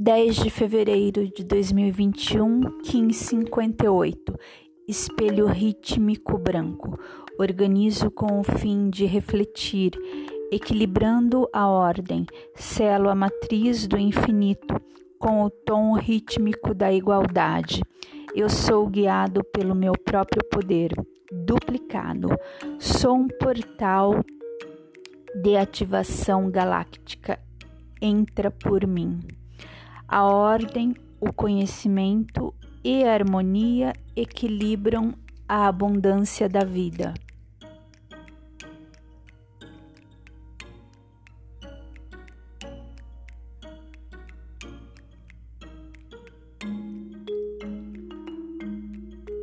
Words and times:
10 0.00 0.36
de 0.36 0.48
fevereiro 0.48 1.28
de 1.28 1.42
2021, 1.42 2.60
1558. 2.84 4.32
Espelho 4.86 5.46
rítmico 5.46 6.38
branco. 6.38 6.96
Organizo 7.36 8.08
com 8.08 8.38
o 8.38 8.44
fim 8.44 8.90
de 8.90 9.06
refletir, 9.06 9.90
equilibrando 10.52 11.48
a 11.52 11.66
ordem, 11.66 12.24
selo 12.54 13.08
a 13.08 13.14
matriz 13.16 13.88
do 13.88 13.98
infinito 13.98 14.80
com 15.18 15.42
o 15.42 15.50
tom 15.50 15.94
rítmico 15.94 16.72
da 16.72 16.92
igualdade. 16.92 17.82
Eu 18.36 18.48
sou 18.48 18.86
guiado 18.86 19.42
pelo 19.42 19.74
meu 19.74 19.94
próprio 19.94 20.44
poder, 20.48 20.92
duplicado. 21.32 22.28
Sou 22.78 23.16
um 23.16 23.26
portal 23.26 24.24
de 25.42 25.56
ativação 25.56 26.48
galáctica. 26.48 27.40
Entra 28.00 28.48
por 28.48 28.86
mim. 28.86 29.18
A 30.10 30.24
ordem, 30.24 30.94
o 31.20 31.30
conhecimento 31.30 32.54
e 32.82 33.04
a 33.04 33.12
harmonia 33.12 33.92
equilibram 34.16 35.12
a 35.46 35.68
abundância 35.68 36.48
da 36.48 36.64
vida. 36.64 37.12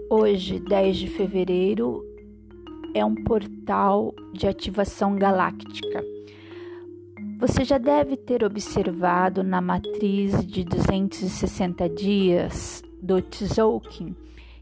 Hoje, 0.10 0.60
10 0.60 0.98
de 0.98 1.08
fevereiro, 1.10 2.04
é 2.96 3.05
um 3.05 3.13
portal 3.13 4.16
de 4.34 4.48
ativação 4.48 5.16
galáctica. 5.16 6.15
Você 7.38 7.66
já 7.66 7.78
deve 7.78 8.16
ter 8.16 8.46
observado 8.46 9.44
na 9.44 9.60
matriz 9.60 10.46
de 10.46 10.64
260 10.64 11.90
dias 11.90 12.82
do 13.02 13.22
Tzolk'in 13.22 14.16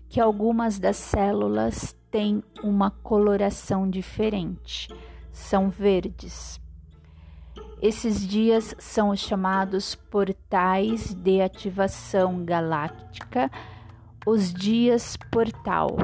que 0.10 0.20
algumas 0.20 0.80
das 0.80 0.98
células 0.98 1.96
têm 2.10 2.44
uma 2.64 2.90
coloração 2.90 3.88
diferente, 3.88 4.88
são 5.32 5.70
verdes. 5.70 6.60
Esses 7.80 8.28
dias 8.28 8.76
são 8.80 9.10
os 9.10 9.20
chamados 9.20 9.94
portais 9.94 11.14
de 11.14 11.42
ativação 11.42 12.44
galáctica, 12.44 13.52
os 14.26 14.52
dias 14.52 15.16
portal, 15.32 15.98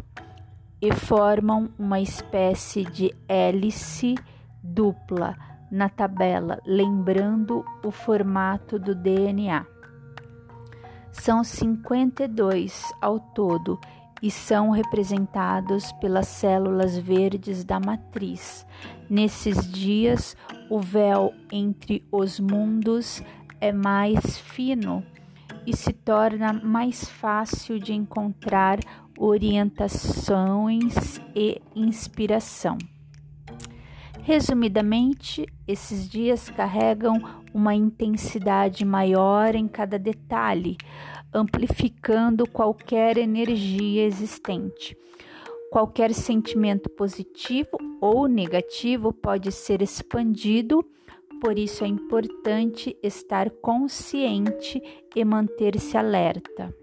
e 0.80 0.94
formam 0.94 1.70
uma 1.80 2.00
espécie 2.00 2.83
de 2.86 3.14
hélice 3.28 4.16
dupla 4.64 5.48
na 5.72 5.89
tabela, 5.89 6.59
lembrando 6.66 7.64
o 7.84 7.92
formato 7.92 8.80
do 8.80 8.95
DNA. 8.95 9.66
São 11.11 11.44
52 11.44 12.81
ao 13.02 13.20
todo 13.20 13.80
e 14.22 14.30
são 14.30 14.70
representados 14.70 15.92
pelas 15.94 16.28
células 16.28 16.98
verdes 16.98 17.64
da 17.64 17.80
matriz. 17.80 18.66
Nesses 19.09 19.72
dias, 19.72 20.36
o 20.70 20.80
véu 20.80 21.34
entre 21.52 22.06
os 22.11 22.39
mundos 22.39 23.23
é 23.61 23.72
mais 23.72 24.38
fino 24.38 25.04
e 25.66 25.76
se 25.76 25.94
torna 25.94 26.54
mais 26.54 27.08
fácil 27.08 27.80
de 27.80 27.94
encontrar 27.94 28.80
orientações 29.17 31.20
e 31.36 31.61
inspiração. 31.76 32.78
Resumidamente, 34.23 35.45
esses 35.67 36.08
dias 36.08 36.50
carregam 36.50 37.16
uma 37.53 37.73
intensidade 37.73 38.86
maior 38.86 39.56
em 39.56 39.67
cada 39.67 39.98
detalhe, 39.98 40.78
amplificando 41.34 42.48
qualquer 42.48 43.17
energia 43.17 44.05
existente. 44.05 44.95
Qualquer 45.71 46.14
sentimento 46.14 46.89
positivo 46.89 47.77
ou 48.02 48.27
negativo 48.27 49.14
pode 49.14 49.52
ser 49.52 49.82
expandido, 49.82 50.83
por 51.42 51.58
isso 51.58 51.83
é 51.83 51.88
importante 51.88 52.98
estar 53.02 53.49
consciente 53.49 54.82
e 55.16 55.23
manter-se 55.23 55.95
alerta. 55.95 56.73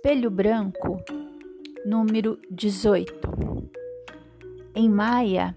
Espelho 0.00 0.30
branco, 0.30 1.02
número 1.84 2.38
18. 2.52 3.12
Em 4.72 4.88
Maia, 4.88 5.56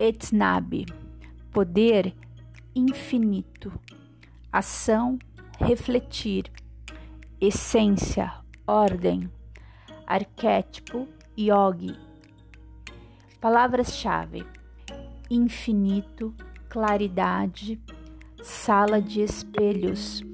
Etnab, 0.00 0.84
poder 1.52 2.12
infinito, 2.74 3.72
ação, 4.50 5.16
refletir, 5.60 6.50
essência, 7.40 8.34
ordem, 8.66 9.30
arquétipo, 10.04 11.06
yogi. 11.38 11.96
Palavras-chave: 13.40 14.44
infinito, 15.30 16.34
claridade, 16.68 17.80
sala 18.42 19.00
de 19.00 19.20
espelhos, 19.20 20.24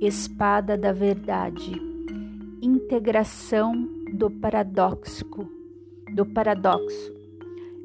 espada 0.00 0.76
da 0.76 0.92
verdade 0.92 1.96
integração 2.60 3.88
do 4.12 4.30
paradoxo, 4.30 5.24
do 6.14 6.26
paradoxo. 6.26 7.12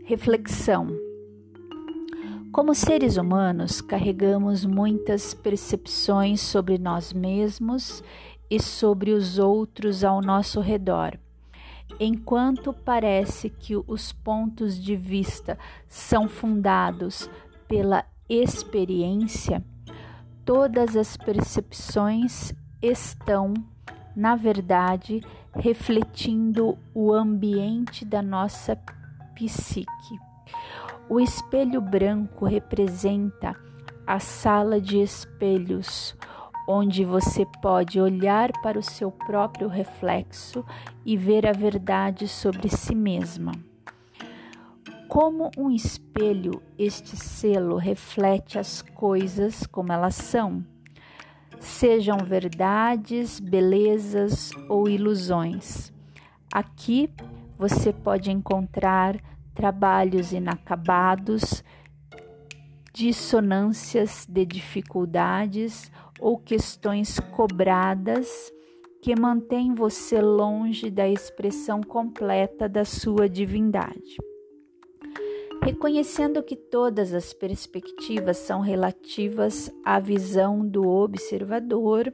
Reflexão. 0.05 0.87
Como 2.51 2.75
seres 2.75 3.17
humanos, 3.17 3.81
carregamos 3.81 4.65
muitas 4.65 5.33
percepções 5.33 6.41
sobre 6.41 6.77
nós 6.77 7.11
mesmos 7.11 8.03
e 8.49 8.61
sobre 8.61 9.11
os 9.11 9.39
outros 9.39 10.03
ao 10.03 10.21
nosso 10.21 10.59
redor. 10.59 11.17
Enquanto 11.99 12.73
parece 12.73 13.49
que 13.49 13.75
os 13.75 14.11
pontos 14.11 14.79
de 14.79 14.95
vista 14.95 15.57
são 15.87 16.27
fundados 16.27 17.29
pela 17.67 18.05
experiência, 18.29 19.63
todas 20.45 20.95
as 20.95 21.15
percepções 21.17 22.53
estão 22.81 23.53
na 24.15 24.35
verdade, 24.35 25.21
refletindo 25.53 26.77
o 26.93 27.13
ambiente 27.13 28.05
da 28.05 28.21
nossa 28.21 28.77
psique. 29.35 30.19
O 31.09 31.19
espelho 31.19 31.81
branco 31.81 32.45
representa 32.45 33.55
a 34.05 34.19
sala 34.19 34.79
de 34.79 35.01
espelhos, 35.01 36.15
onde 36.67 37.03
você 37.03 37.45
pode 37.61 37.99
olhar 37.99 38.51
para 38.61 38.79
o 38.79 38.83
seu 38.83 39.11
próprio 39.11 39.67
reflexo 39.67 40.63
e 41.05 41.17
ver 41.17 41.45
a 41.45 41.51
verdade 41.51 42.27
sobre 42.27 42.69
si 42.69 42.95
mesma. 42.95 43.51
Como 45.07 45.51
um 45.57 45.69
espelho, 45.69 46.61
este 46.77 47.15
selo 47.17 47.75
reflete 47.77 48.57
as 48.57 48.81
coisas 48.81 49.67
como 49.67 49.91
elas 49.91 50.15
são 50.15 50.65
sejam 51.63 52.17
verdades, 52.17 53.39
belezas 53.39 54.51
ou 54.69 54.87
ilusões. 54.87 55.91
Aqui 56.53 57.09
você 57.57 57.93
pode 57.93 58.31
encontrar 58.31 59.17
trabalhos 59.55 60.33
inacabados, 60.33 61.63
dissonâncias 62.93 64.25
de 64.29 64.45
dificuldades 64.45 65.91
ou 66.19 66.37
questões 66.37 67.19
cobradas 67.19 68.51
que 69.01 69.19
mantêm 69.19 69.73
você 69.73 70.21
longe 70.21 70.89
da 70.89 71.07
expressão 71.07 71.81
completa 71.81 72.69
da 72.69 72.85
sua 72.85 73.27
divindade. 73.27 74.17
Reconhecendo 75.65 76.43
que 76.43 76.57
todas 76.57 77.13
as 77.13 77.31
perspectivas 77.31 78.35
são 78.35 78.59
relativas 78.59 79.71
à 79.85 79.97
visão 79.97 80.67
do 80.67 80.85
observador, 80.85 82.13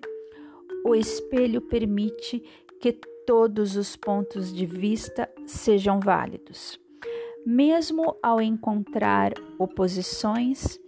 o 0.86 0.94
espelho 0.94 1.60
permite 1.60 2.44
que 2.80 2.94
todos 3.25 3.75
os 3.75 3.96
pontos 3.96 4.54
de 4.54 4.68
vista 4.68 5.28
sejam 5.48 6.00
válidos. 6.00 6.80
Mesmo 7.44 8.16
ao 8.22 8.40
encontrar 8.40 9.34
oposições, 9.57 10.80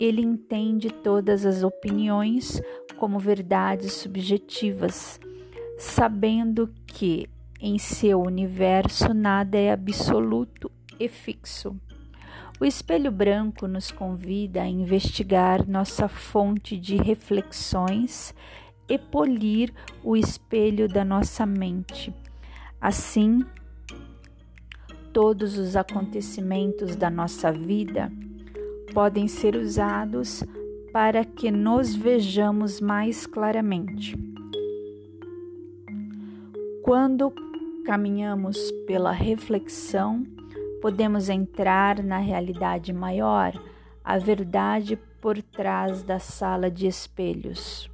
ele 0.00 0.22
entende 0.22 0.90
todas 0.90 1.46
as 1.46 1.62
opiniões 1.62 2.60
como 2.96 3.16
verdades 3.20 3.92
subjetivas, 3.92 5.20
sabendo 5.78 6.68
que 6.84 7.28
em 7.60 7.78
seu 7.78 8.20
universo 8.20 9.14
nada 9.14 9.56
é 9.56 9.70
absoluto 9.70 10.68
e 10.98 11.08
fixo. 11.08 11.76
O 12.60 12.64
espelho 12.64 13.10
branco 13.10 13.66
nos 13.66 13.90
convida 13.90 14.62
a 14.62 14.68
investigar 14.68 15.68
nossa 15.68 16.06
fonte 16.06 16.76
de 16.76 16.96
reflexões 16.96 18.34
e 18.88 18.98
polir 18.98 19.72
o 20.04 20.16
espelho 20.16 20.88
da 20.88 21.04
nossa 21.04 21.44
mente. 21.44 22.14
Assim, 22.80 23.44
todos 25.12 25.58
os 25.58 25.76
acontecimentos 25.76 26.96
da 26.96 27.10
nossa 27.10 27.50
vida 27.50 28.12
podem 28.92 29.26
ser 29.26 29.56
usados 29.56 30.44
para 30.92 31.24
que 31.24 31.50
nos 31.50 31.94
vejamos 31.94 32.80
mais 32.80 33.26
claramente. 33.26 34.14
Quando 36.82 37.32
caminhamos 37.84 38.70
pela 38.86 39.10
reflexão, 39.10 40.26
podemos 40.82 41.28
entrar 41.28 42.02
na 42.02 42.18
realidade 42.18 42.92
maior, 42.92 43.52
a 44.02 44.18
verdade 44.18 44.96
por 45.20 45.40
trás 45.40 46.02
da 46.02 46.18
sala 46.18 46.68
de 46.68 46.88
espelhos. 46.88 47.88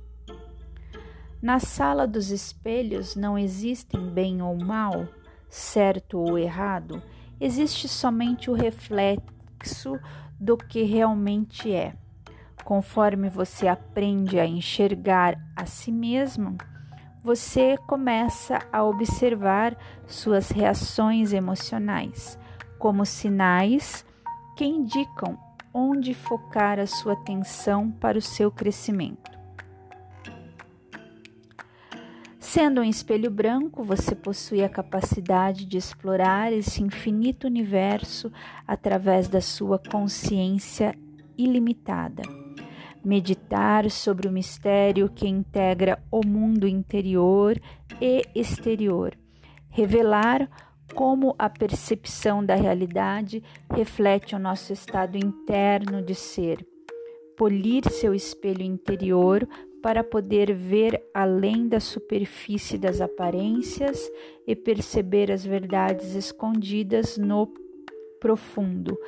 Na 1.41 1.61
sala 1.61 2.07
dos 2.07 2.31
espelhos 2.31 3.15
não 3.15 3.39
existem 3.39 4.09
bem 4.09 4.41
ou 4.41 4.57
mal, 4.57 5.07
certo 5.51 6.19
ou 6.19 6.39
errado, 6.39 7.03
existe 7.39 7.87
somente 7.87 8.51
o 8.51 8.55
reflexo 8.55 10.01
do 10.41 10.57
que 10.57 10.83
realmente 10.83 11.71
é. 11.71 11.95
Conforme 12.65 13.29
você 13.29 13.69
aprende 13.69 14.41
a 14.41 14.47
enxergar 14.47 15.39
a 15.55 15.67
si 15.67 15.93
mesmo, 15.93 16.57
você 17.23 17.77
começa 17.87 18.61
a 18.73 18.83
observar 18.83 19.77
suas 20.07 20.51
reações 20.51 21.35
emocionais 21.35 22.39
como 22.79 23.05
sinais 23.05 24.05
que 24.57 24.65
indicam 24.65 25.39
onde 25.73 26.15
focar 26.15 26.79
a 26.79 26.87
sua 26.87 27.13
atenção 27.13 27.91
para 27.91 28.19
o 28.19 28.23
seu 28.23 28.51
crescimento. 28.51 29.31
Sendo 32.39 32.81
um 32.81 32.85
espelho 32.85 33.31
branco, 33.31 33.85
você 33.85 34.15
possui 34.15 34.65
a 34.65 34.69
capacidade 34.69 35.67
de 35.67 35.77
explorar 35.77 36.53
esse 36.53 36.83
infinito 36.83 37.47
universo 37.47 38.33
através 38.67 39.29
da 39.29 39.41
sua 39.41 39.79
consciência 39.79 40.95
ilimitada 41.37 42.23
meditar 43.05 43.91
sobre 43.91 44.29
o 44.29 44.33
mistério 44.33 45.09
que 45.09 45.27
integra 45.27 45.99
o 46.11 46.27
mundo 46.27 46.67
interior 46.67 47.59
e 48.01 48.23
exterior, 48.35 49.17
revelar 49.71 50.49
como 50.95 51.35
a 51.39 51.49
percepção 51.49 52.45
da 52.45 52.55
realidade 52.55 53.43
reflete 53.71 54.35
o 54.35 54.39
nosso 54.39 54.73
estado 54.73 55.17
interno 55.17 56.03
de 56.03 56.15
ser, 56.15 56.67
polir 57.37 57.89
seu 57.91 58.15
espelho 58.15 58.63
interior 58.63 59.49
para 59.83 60.03
poder 60.03 60.53
ver 60.53 61.01
além 61.15 61.69
da 61.69 61.79
superfície 61.79 62.77
das 62.77 63.01
aparências 63.01 64.11
e 64.47 64.57
perceber 64.57 65.31
as 65.31 65.45
verdades 65.45 66.15
escondidas 66.15 67.17
no 67.17 67.47
profundo, 68.19 68.99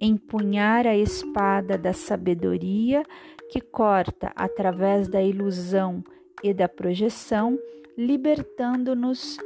empunhar 0.00 0.86
a 0.86 0.96
espada 0.96 1.78
da 1.78 1.92
sabedoria 1.92 3.02
que 3.50 3.60
corta 3.60 4.30
através 4.36 5.08
da 5.08 5.22
ilusão 5.22 6.04
e 6.42 6.52
da 6.52 6.68
projeção, 6.68 7.58
libertando-nos 7.96 9.38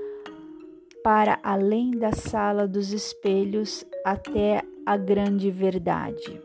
para 1.02 1.38
além 1.42 1.90
da 1.90 2.12
sala 2.12 2.66
dos 2.68 2.92
espelhos 2.92 3.84
até 4.04 4.62
a 4.86 4.96
grande 4.96 5.50
verdade. 5.50 6.40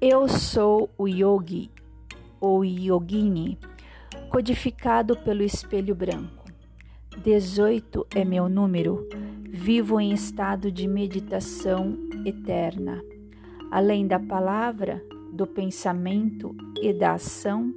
Eu 0.00 0.28
sou 0.28 0.88
o 0.96 1.08
yogi 1.08 1.70
ou 2.40 2.64
yogini 2.64 3.58
codificado 4.30 5.16
pelo 5.16 5.42
espelho 5.42 5.94
branco. 5.94 6.44
18 7.22 8.06
é 8.14 8.24
meu 8.24 8.48
número, 8.48 9.08
vivo 9.50 10.00
em 10.00 10.12
estado 10.12 10.70
de 10.70 10.86
meditação 10.86 11.96
eterna. 12.24 13.02
Além 13.70 14.06
da 14.06 14.18
palavra, 14.18 15.02
do 15.32 15.46
pensamento 15.46 16.54
e 16.80 16.92
da 16.92 17.14
ação, 17.14 17.74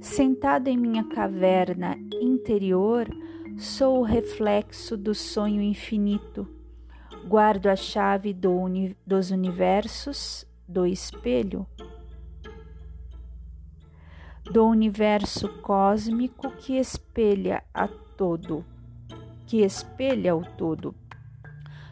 sentado 0.00 0.68
em 0.68 0.76
minha 0.76 1.04
caverna 1.04 1.96
interior, 2.20 3.08
sou 3.56 4.00
o 4.00 4.02
reflexo 4.02 4.96
do 4.96 5.14
sonho 5.14 5.62
infinito. 5.62 6.46
Guardo 7.26 7.68
a 7.68 7.76
chave 7.76 8.32
do 8.32 8.50
uni 8.52 8.96
dos 9.06 9.30
universos, 9.30 10.44
do 10.66 10.86
espelho, 10.86 11.66
do 14.50 14.66
universo 14.66 15.48
cósmico 15.60 16.50
que 16.50 16.76
espelha 16.76 17.62
a 17.72 17.86
todo, 17.86 18.64
que 19.52 19.60
espelha 19.60 20.34
o 20.34 20.42
todo. 20.42 20.94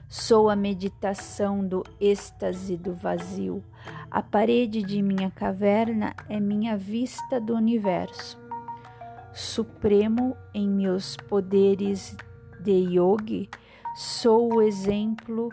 Sou 0.08 0.48
a 0.48 0.56
meditação 0.56 1.62
do 1.62 1.84
êxtase 2.00 2.74
do 2.74 2.94
vazio. 2.94 3.62
A 4.10 4.22
parede 4.22 4.82
de 4.82 5.02
minha 5.02 5.30
caverna 5.30 6.14
é 6.26 6.40
minha 6.40 6.74
vista 6.74 7.38
do 7.38 7.54
universo. 7.54 8.40
Supremo 9.34 10.34
em 10.54 10.66
meus 10.70 11.18
poderes 11.18 12.16
de 12.60 12.72
yogi, 12.72 13.50
sou 13.94 14.54
o 14.54 14.62
exemplo 14.62 15.50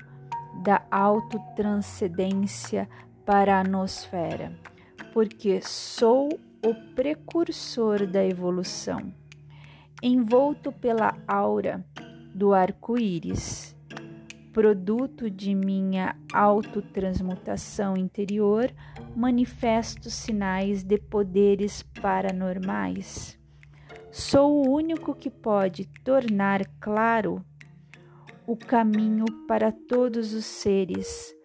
da 0.64 0.82
autotranscendência 0.90 2.88
para 3.26 3.60
a 3.60 3.66
nosfera, 3.66 4.58
porque 5.14 5.60
sou 5.62 6.30
o 6.66 6.74
precursor 6.96 8.08
da 8.08 8.24
evolução, 8.24 9.12
envolto 10.02 10.72
pela 10.72 11.18
aura 11.28 11.84
do 12.34 12.54
arco-íris, 12.54 13.76
produto 14.54 15.30
de 15.30 15.56
minha 15.56 16.16
autotransmutação 16.32 17.96
interior, 17.98 18.72
manifesto 19.16 20.10
sinais 20.10 20.84
de 20.84 20.98
poderes 20.98 21.84
paranormais. 22.02 23.38
Sou 24.12 24.66
o 24.66 24.72
único 24.72 25.14
que 25.14 25.30
pode 25.30 25.86
tornar 26.04 26.66
claro 26.80 27.44
o 28.46 28.56
caminho 28.56 29.26
para 29.48 29.72
todos 29.72 30.34
os 30.34 30.46
seres. 30.46 31.36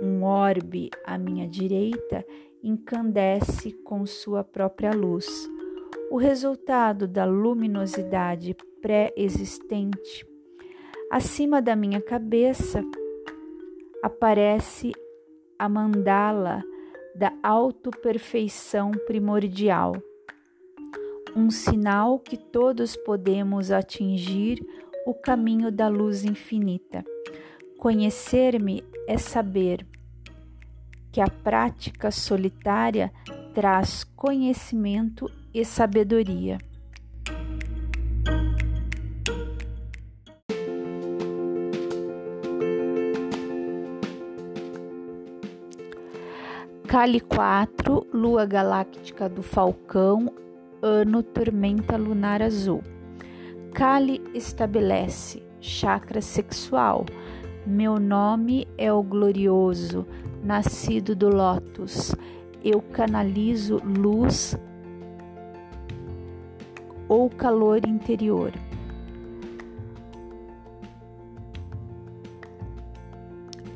Um 0.00 0.22
orbe 0.22 0.90
à 1.04 1.18
minha 1.18 1.48
direita 1.48 2.24
incandesce 2.62 3.72
com 3.84 4.04
sua 4.06 4.44
própria 4.44 4.92
luz. 4.92 5.48
O 6.08 6.18
resultado 6.18 7.08
da 7.08 7.24
luminosidade 7.24 8.56
pré-existente. 8.80 10.24
Acima 11.10 11.60
da 11.60 11.74
minha 11.74 12.00
cabeça 12.00 12.84
aparece 14.02 14.92
a 15.58 15.68
mandala 15.68 16.62
da 17.16 17.32
autoperfeição 17.42 18.92
primordial, 19.06 19.94
um 21.34 21.50
sinal 21.50 22.20
que 22.20 22.36
todos 22.36 22.96
podemos 22.96 23.72
atingir 23.72 24.64
o 25.06 25.12
caminho 25.12 25.72
da 25.72 25.88
luz 25.88 26.24
infinita. 26.24 27.04
Conhecer-me 27.78 28.84
é 29.08 29.18
saber 29.18 29.84
que 31.10 31.20
a 31.20 31.28
prática 31.28 32.10
solitária 32.10 33.12
traz 33.54 34.04
conhecimento 34.04 35.26
e 35.56 35.64
sabedoria. 35.64 36.58
Cali 46.86 47.20
4, 47.20 48.06
Lua 48.12 48.44
Galáctica 48.44 49.30
do 49.30 49.42
Falcão, 49.42 50.30
Ano 50.82 51.22
Tormenta 51.22 51.96
Lunar 51.96 52.42
Azul. 52.42 52.82
Kali 53.72 54.22
estabelece 54.34 55.42
chakra 55.58 56.20
sexual. 56.20 57.06
Meu 57.66 57.98
nome 57.98 58.68
é 58.76 58.92
o 58.92 59.02
glorioso, 59.02 60.06
nascido 60.44 61.16
do 61.16 61.30
lótus, 61.30 62.14
eu 62.62 62.82
canalizo 62.82 63.80
luz 63.82 64.54
ou 67.08 67.30
calor 67.30 67.86
interior. 67.86 68.52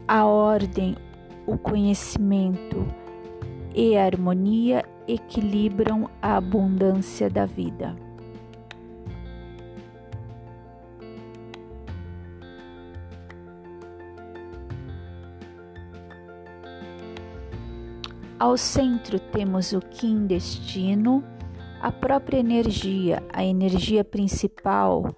A 0.06 0.24
ordem, 0.24 0.96
o 1.46 1.56
conhecimento 1.56 2.86
e 3.74 3.96
a 3.96 4.04
harmonia 4.04 4.84
equilibram 5.06 6.10
a 6.20 6.36
abundância 6.36 7.30
da 7.30 7.46
vida. 7.46 7.94
Ao 18.40 18.56
centro 18.56 19.20
temos 19.20 19.72
o 19.72 19.80
Kim 19.80 20.26
Destino 20.26 21.22
a 21.80 21.90
própria 21.90 22.38
energia, 22.38 23.22
a 23.32 23.42
energia 23.42 24.04
principal, 24.04 25.16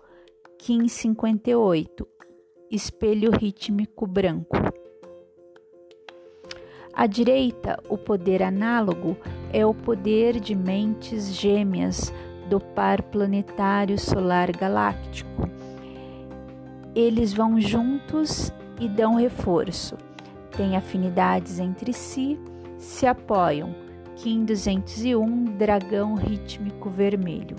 Kim 0.59 0.87
58, 0.87 2.07
espelho 2.71 3.33
rítmico 3.33 4.07
branco. 4.07 4.57
À 6.95 7.07
direita, 7.07 7.83
o 7.89 7.99
poder 7.99 8.45
análogo 8.45 9.17
é 9.53 9.67
o 9.67 9.75
poder 9.75 10.39
de 10.39 10.55
mentes 10.55 11.35
gêmeas 11.35 12.13
do 12.49 12.61
par 12.61 13.03
planetário 13.03 13.99
solar 13.99 14.53
galáctico. 14.53 15.51
Eles 16.95 17.33
vão 17.33 17.61
juntos 17.61 18.53
e 18.79 18.89
dão 18.89 19.17
reforço. 19.17 19.97
Têm 20.57 20.77
afinidades 20.77 21.59
entre 21.59 21.93
si, 21.93 22.39
se 22.79 23.05
apoiam. 23.05 23.75
Kim 24.17 24.45
201, 24.45 25.45
dragão 25.57 26.15
rítmico 26.15 26.91
vermelho. 26.91 27.57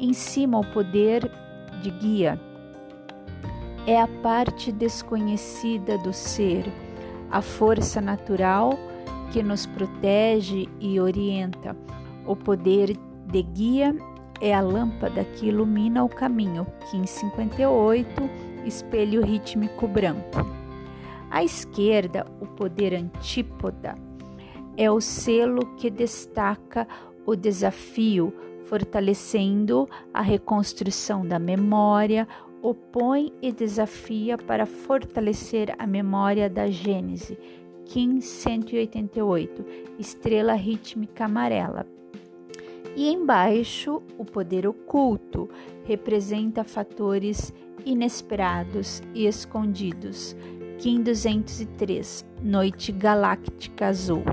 Em 0.00 0.12
cima, 0.12 0.58
o 0.58 0.72
poder 0.72 1.30
de 1.82 1.90
guia 1.90 2.40
é 3.86 4.00
a 4.00 4.08
parte 4.08 4.72
desconhecida 4.72 5.96
do 5.98 6.12
ser, 6.12 6.64
a 7.30 7.40
força 7.40 8.00
natural 8.00 8.70
que 9.30 9.42
nos 9.42 9.66
protege 9.66 10.68
e 10.80 10.98
orienta. 10.98 11.76
O 12.26 12.34
poder 12.34 12.96
de 13.26 13.42
guia 13.42 13.94
é 14.40 14.52
a 14.52 14.60
lâmpada 14.60 15.24
que 15.24 15.46
ilumina 15.46 16.02
o 16.02 16.08
caminho. 16.08 16.66
Kim 16.90 17.06
58, 17.06 18.30
espelho 18.64 19.24
rítmico 19.24 19.86
branco. 19.86 20.44
À 21.30 21.44
esquerda, 21.44 22.26
o 22.40 22.46
poder 22.46 22.94
antípoda 22.94 23.94
é 24.76 24.90
o 24.90 25.00
selo 25.00 25.74
que 25.76 25.90
destaca 25.90 26.86
o 27.24 27.34
desafio, 27.34 28.32
fortalecendo 28.64 29.88
a 30.12 30.20
reconstrução 30.20 31.26
da 31.26 31.38
memória, 31.38 32.28
opõe 32.62 33.32
e 33.40 33.52
desafia 33.52 34.36
para 34.36 34.66
fortalecer 34.66 35.74
a 35.78 35.86
memória 35.86 36.48
da 36.50 36.68
Gênese. 36.68 37.38
Kim 37.84 38.20
188, 38.20 39.64
estrela 39.98 40.54
rítmica 40.54 41.24
amarela. 41.24 41.86
E 42.96 43.12
embaixo, 43.12 44.02
o 44.18 44.24
poder 44.24 44.66
oculto 44.66 45.48
representa 45.84 46.64
fatores 46.64 47.52
inesperados 47.84 49.02
e 49.14 49.26
escondidos. 49.26 50.34
Kim 50.78 51.02
203, 51.02 52.26
Noite 52.42 52.90
Galáctica 52.90 53.86
Azul. 53.86 54.24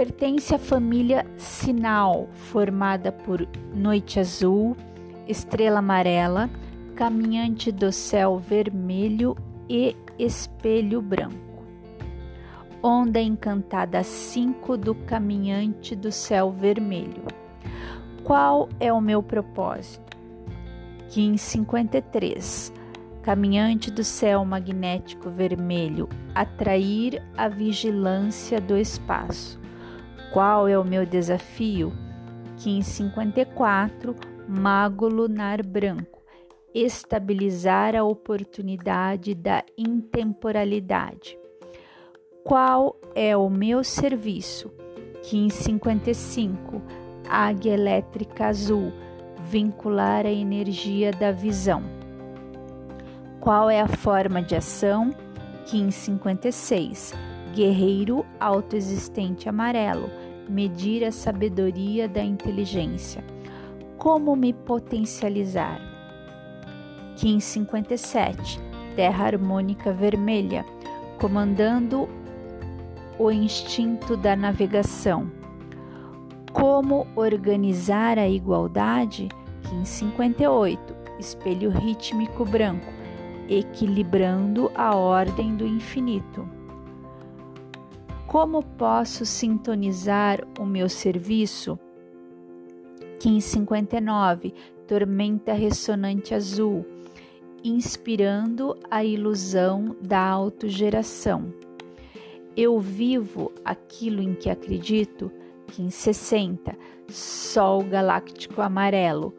Pertence 0.00 0.54
à 0.54 0.58
família 0.58 1.26
Sinal, 1.36 2.26
formada 2.32 3.12
por 3.12 3.46
Noite 3.74 4.18
Azul, 4.18 4.74
Estrela 5.28 5.80
Amarela, 5.80 6.48
Caminhante 6.96 7.70
do 7.70 7.92
Céu 7.92 8.38
Vermelho 8.38 9.36
e 9.68 9.94
Espelho 10.18 11.02
Branco. 11.02 11.66
Onda 12.82 13.20
Encantada 13.20 14.02
5 14.02 14.78
do 14.78 14.94
Caminhante 14.94 15.94
do 15.94 16.10
Céu 16.10 16.50
Vermelho. 16.50 17.24
Qual 18.24 18.70
é 18.80 18.90
o 18.90 19.02
meu 19.02 19.22
propósito? 19.22 20.16
Kim 21.10 21.36
53. 21.36 22.72
Caminhante 23.22 23.90
do 23.90 24.02
céu 24.02 24.46
magnético 24.46 25.28
vermelho, 25.28 26.08
atrair 26.34 27.22
a 27.36 27.48
vigilância 27.48 28.58
do 28.58 28.78
espaço. 28.78 29.59
Qual 30.32 30.68
é 30.68 30.78
o 30.78 30.84
meu 30.84 31.04
desafio? 31.04 31.92
Kim 32.56 32.82
54, 32.82 34.14
Mago 34.46 35.08
Lunar 35.08 35.66
Branco, 35.66 36.22
estabilizar 36.72 37.96
a 37.96 38.04
oportunidade 38.04 39.34
da 39.34 39.64
intemporalidade. 39.76 41.36
Qual 42.44 42.96
é 43.12 43.36
o 43.36 43.50
meu 43.50 43.82
serviço? 43.82 44.70
Kim 45.24 45.50
55, 45.50 46.80
Águia 47.28 47.74
Elétrica 47.74 48.46
Azul, 48.46 48.92
vincular 49.48 50.26
a 50.26 50.30
energia 50.30 51.10
da 51.10 51.32
visão. 51.32 51.82
Qual 53.40 53.68
é 53.68 53.80
a 53.80 53.88
forma 53.88 54.40
de 54.40 54.54
ação? 54.54 55.10
Kim 55.66 55.90
56, 55.90 57.14
Guerreiro 57.52 58.24
autoexistente 58.38 59.48
amarelo, 59.48 60.08
medir 60.50 61.04
a 61.04 61.12
sabedoria 61.12 62.08
da 62.08 62.22
inteligência. 62.22 63.24
Como 63.96 64.34
me 64.34 64.52
potencializar? 64.52 65.80
Kim 67.16 67.38
57, 67.38 68.60
Terra 68.96 69.26
harmônica 69.26 69.92
vermelha, 69.92 70.64
comandando 71.18 72.08
o 73.18 73.30
instinto 73.30 74.16
da 74.16 74.34
navegação. 74.34 75.30
Como 76.52 77.06
organizar 77.14 78.18
a 78.18 78.28
igualdade? 78.28 79.28
Kim 79.68 79.84
58, 79.84 80.96
espelho 81.20 81.70
rítmico 81.70 82.44
branco, 82.44 82.92
equilibrando 83.48 84.70
a 84.74 84.96
ordem 84.96 85.54
do 85.54 85.66
infinito. 85.66 86.59
Como 88.30 88.62
posso 88.62 89.26
sintonizar 89.26 90.46
o 90.56 90.64
meu 90.64 90.88
serviço? 90.88 91.76
Kim 93.18 93.40
59, 93.40 94.54
tormenta 94.86 95.52
ressonante 95.52 96.32
azul, 96.32 96.86
inspirando 97.64 98.78
a 98.88 99.04
ilusão 99.04 99.96
da 100.00 100.20
autogeração. 100.20 101.52
Eu 102.56 102.78
vivo 102.78 103.50
aquilo 103.64 104.22
em 104.22 104.32
que 104.34 104.48
acredito, 104.48 105.32
que 105.66 105.82
em 105.82 105.90
60, 105.90 106.76
Sol 107.08 107.82
galáctico 107.82 108.62
amarelo, 108.62 109.34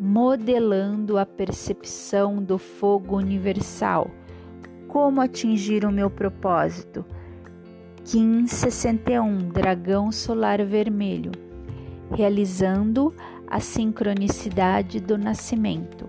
modelando 0.00 1.18
a 1.18 1.26
percepção 1.26 2.42
do 2.42 2.56
fogo 2.56 3.18
universal. 3.18 4.10
Como 4.86 5.20
atingir 5.20 5.84
o 5.84 5.92
meu 5.92 6.08
propósito? 6.08 7.04
Kim 8.10 8.46
61, 8.46 9.50
dragão 9.50 10.10
solar 10.10 10.64
vermelho, 10.64 11.30
realizando 12.10 13.14
a 13.46 13.60
sincronicidade 13.60 14.98
do 14.98 15.18
nascimento. 15.18 16.08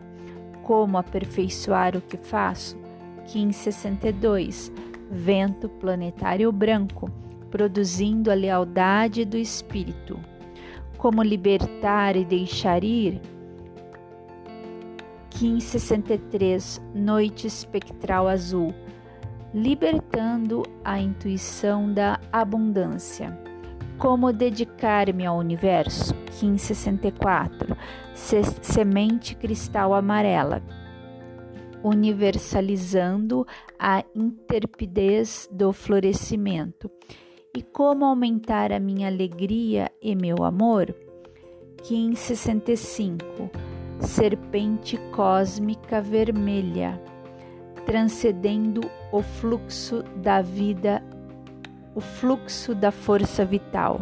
Como 0.63 0.97
aperfeiçoar 0.97 1.97
o 1.97 2.01
que 2.01 2.15
faço? 2.15 2.77
Kim 3.27 3.51
62, 3.51 4.71
vento 5.11 5.67
planetário 5.67 6.49
branco, 6.53 7.11
produzindo 7.51 8.31
a 8.31 8.33
lealdade 8.33 9.25
do 9.25 9.35
espírito. 9.35 10.17
Como 10.97 11.21
libertar 11.21 12.15
e 12.15 12.23
deixar 12.23 12.81
ir? 12.81 13.19
Kim 15.29 15.59
63, 15.59 16.81
noite 16.95 17.45
espectral 17.45 18.29
azul, 18.29 18.73
libertando 19.53 20.63
a 20.83 20.99
intuição 20.99 21.91
da 21.91 22.19
abundância. 22.31 23.37
Como 23.97 24.31
dedicar-me 24.31 25.25
ao 25.25 25.37
universo? 25.37 26.13
Kim 26.39 26.57
64, 26.57 27.75
semente 28.13 29.35
cristal 29.35 29.93
amarela 29.93 30.61
universalizando 31.83 33.45
a 33.77 34.03
interpidez 34.13 35.47
do 35.51 35.71
florescimento. 35.71 36.91
E 37.55 37.63
como 37.63 38.05
aumentar 38.05 38.71
a 38.71 38.79
minha 38.79 39.07
alegria 39.07 39.91
e 40.01 40.15
meu 40.15 40.43
amor? 40.43 40.93
Kim 41.83 42.13
65 42.13 43.49
Serpente 43.99 44.97
cósmica 45.13 46.01
vermelha, 46.01 47.01
transcendendo 47.89 48.81
o 49.11 49.23
fluxo 49.23 50.03
da 50.17 50.43
vida, 50.43 51.01
o 51.95 51.99
fluxo 51.99 52.75
da 52.75 52.91
força 52.91 53.43
vital. 53.43 53.99